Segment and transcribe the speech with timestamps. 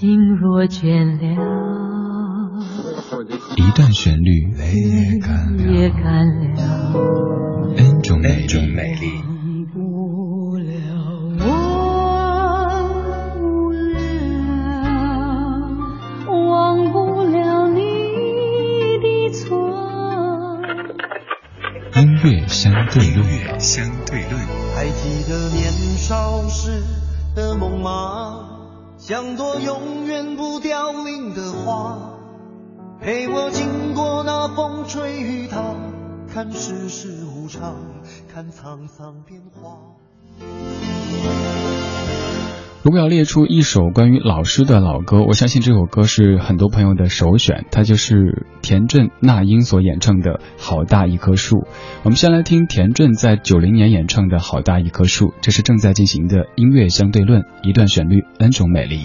[0.00, 1.26] 心若倦了，
[3.56, 4.72] 一段旋律，泪
[5.72, 6.94] 也干了
[7.76, 8.46] ，N 种美
[8.94, 9.08] 丽。
[21.96, 24.40] 音乐相对论，相对论。
[24.76, 26.84] 还记得年少时
[27.34, 28.57] 的梦吗？
[28.98, 32.18] 像朵永远不凋零的花，
[33.00, 35.62] 陪我经过那风吹雨打，
[36.26, 37.76] 看世事无常，
[38.28, 39.78] 看沧桑变化。
[42.82, 51.56] 如果要列出一首关于老师的老歌，我相信这首歌是很多朋友的首选，它就是田震、那英所演唱的《好大一棵树》。
[52.04, 59.00] 我们先来听田震在九零年演唱的《好大一棵树》，这是正在进行的音乐相对论，一段旋律，n 种美丽。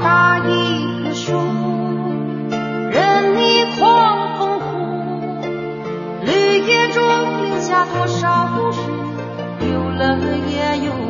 [0.00, 1.32] 大一棵树，
[2.90, 4.66] 任你狂风呼，
[6.24, 7.02] 绿叶中
[7.42, 8.78] 留下多少故事，
[9.60, 11.07] 有了也有。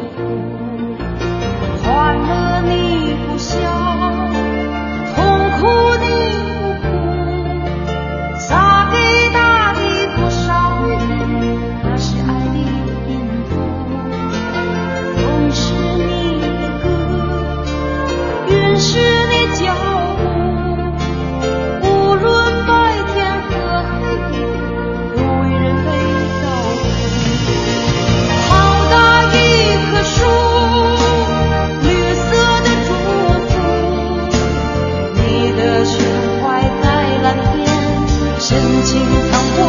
[38.48, 38.98] 真情
[39.30, 39.67] 藏不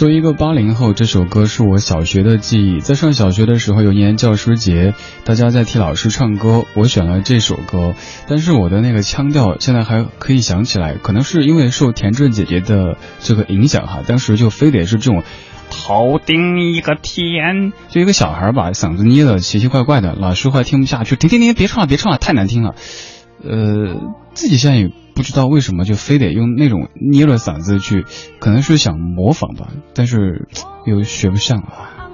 [0.00, 2.80] 作为一个八零后，这首歌是我小学的记忆。
[2.80, 4.94] 在上小学的时候，有一年教师节，
[5.24, 7.94] 大家在替老师唱歌，我选了这首歌。
[8.26, 14.00] 但是我的那个腔调现在还可以想起来，可能是因为受田震姐姐的这个影响哈。
[14.06, 15.22] 当时就非得是这种，
[15.68, 22.74] 头顶一个天，就一个小孩把嗓子捏的奇奇怪怪的，老师快听不下去，停停停，别唱了，别唱了，太难听了。
[23.44, 24.00] 呃，
[24.32, 24.90] 自己现在也。
[25.14, 28.04] 不知道为什么就非得用那种捏着嗓子去，
[28.38, 30.48] 可能是想模仿吧，但是
[30.86, 32.09] 又学不像啊。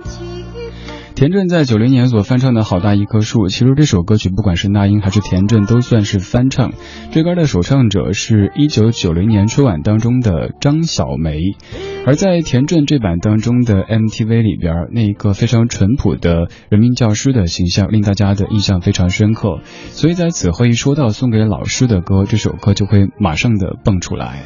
[1.17, 6.75] 田震在九零年所翻唱的好大一棵树，其实这首歌曲不管是那英还是田震都算是翻唱。
[7.11, 11.41] 这歌的首唱者是一九九零年春晚当中的张小梅，
[12.05, 19.61] 而在田震这版当中的 MTV 里边，那一个非常淳朴的人民教师的形象令大家的印象非常深刻。
[19.93, 24.43] 所以在此后一说到送给老师的歌，这首歌就会马上的蹦出来。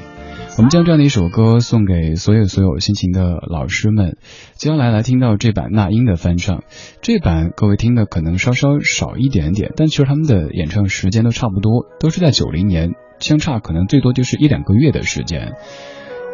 [0.58, 4.18] 我们将这样的一首歌送给所有所有辛勤的老师们。
[4.54, 6.64] 接下来来听到这版那英的翻唱，
[7.00, 12.90] 这版各位听的可能稍稍少一点点，但其实他们的演唱时间都差不多，都是在九零年，
[13.20, 15.52] 相差可能最多就是一两个月的时间。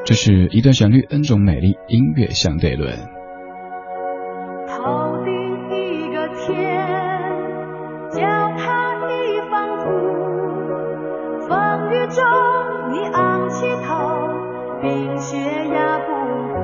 [0.04, 2.97] 这是一段旋律，N 种美丽，音乐相对论。
[4.69, 5.33] 头顶
[5.71, 6.56] 一个天，
[8.12, 8.21] 脚
[8.56, 9.84] 踏一方土，
[11.48, 12.22] 风雨中
[12.93, 12.97] 你
[13.56, 13.96] 起头，
[14.82, 15.38] 冰雪
[15.72, 16.12] 压不
[16.52, 16.54] 服，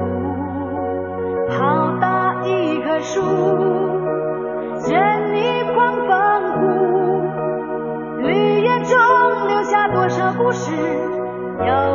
[1.58, 3.22] 好大一棵树，
[4.90, 6.10] 任你狂风
[6.52, 6.60] 呼，
[8.18, 8.92] 绿叶中
[9.48, 10.70] 留下多少故事，
[11.60, 11.91] 有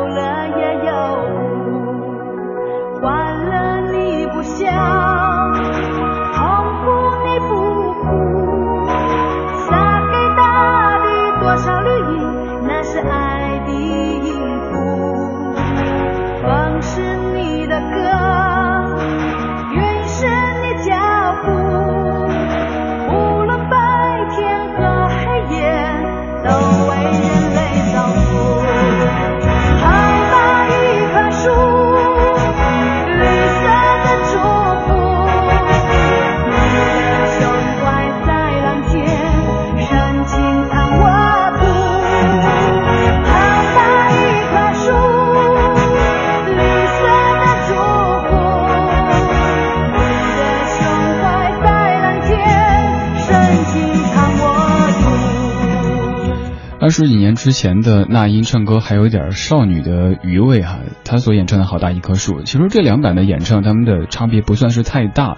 [56.88, 65.36] 二十几年之前的那英唱歌还有点少女的余味哈，她所演唱的好大一棵树，其实这两版的演唱他们的差别不算是太大。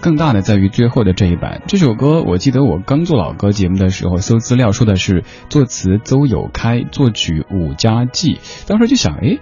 [0.00, 1.60] 更大的在于最后的这一版。
[1.66, 8.38] 这首歌，我记得我刚做老歌节目的时候搜资料，说的是作词邹有开，作曲伍家骥。
[8.66, 9.36] 当时就想，哎。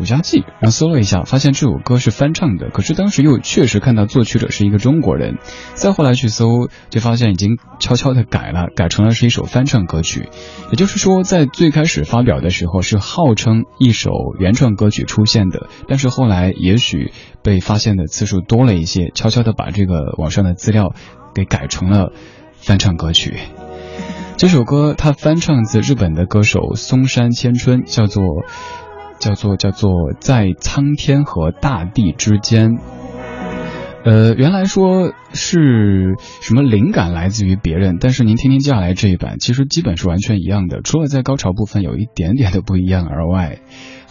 [0.00, 2.68] 伍家记，然后搜了一下，发现这首歌是翻唱的。
[2.70, 5.38] 可是当时又确实看到作曲者是一个中国人。
[5.74, 10.28] 再后来去搜，就发现已经悄悄的改了，改成了是一首翻唱歌曲。
[10.70, 14.10] 也就是说，在最开始发表的时候是号称一首
[14.40, 17.12] 原创歌曲出现的，但是后来也许
[17.42, 20.92] 被发现的次数多了一些，悄悄的把这个网上的资料
[21.34, 22.12] 给改成了
[22.56, 23.38] 翻唱歌曲。
[24.36, 28.24] 这首歌它翻唱自日本的歌手松山千春，叫做。
[29.18, 32.78] 叫做叫做在苍天和大地之间，
[34.04, 43.58] 呃，原来说是什么灵感来自于别人，但是您听听接下来这一版，其实基本是完全一样的，除了在高潮部分有一点点的不一样而外。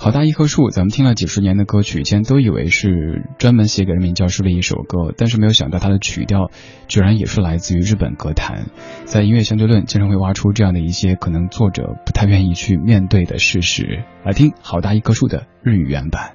[0.03, 6.51] 好大一棵树，咱们听了几十年的歌曲，以前都以为是专门写给人民教师的一首歌，但是没有想到它的曲调
[6.89, 8.65] 居然也是来自于日本歌坛。
[9.05, 14.03] 在音乐相对论经常会挖出这样的一些可能作者不太愿意去面对的事实。
[14.25, 16.33] 来听好大一棵树的日语原版。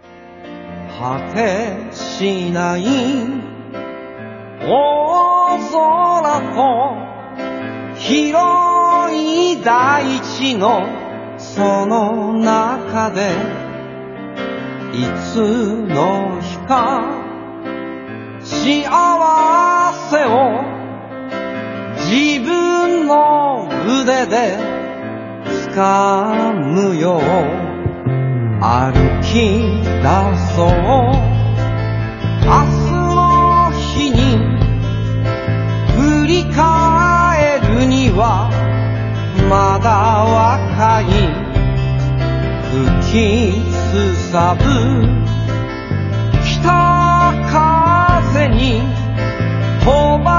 [11.58, 13.32] その中で
[14.94, 15.02] い
[15.34, 15.40] つ
[15.88, 17.02] の日か
[18.40, 18.88] 幸
[20.08, 20.62] せを
[21.96, 23.68] 自分の
[24.02, 24.56] 腕で
[25.74, 27.20] 掴むよう
[28.62, 28.92] 歩
[29.24, 29.34] き
[29.82, 30.06] 出
[30.54, 30.68] そう。
[32.46, 32.54] 明
[32.86, 34.16] 日の日に
[35.96, 38.48] 振り返るには
[39.50, 39.90] まだ
[40.22, 41.37] 若い。
[43.10, 44.64] きすさぶ。
[46.44, 46.68] 北
[47.50, 48.82] 風に
[49.82, 50.37] 飛ば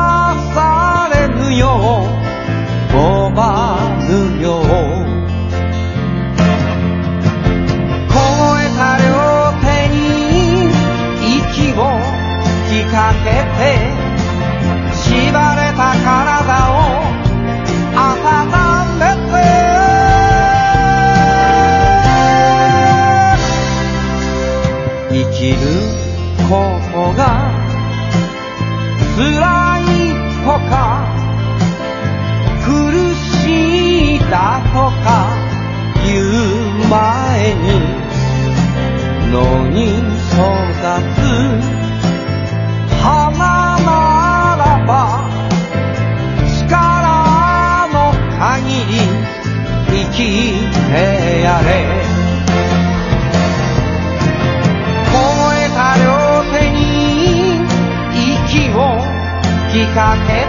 [43.01, 43.89] 花な
[44.57, 44.91] らば
[46.59, 46.67] 力
[47.93, 47.97] の
[48.37, 48.39] 限
[48.85, 48.91] り
[49.87, 50.17] 生き
[50.89, 50.95] て
[51.41, 51.67] やれ
[55.11, 55.15] 燃
[55.63, 56.07] えた両
[56.53, 56.79] 手に
[58.35, 58.77] 息を
[59.71, 60.48] 聞かせて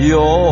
[0.00, 0.49] 有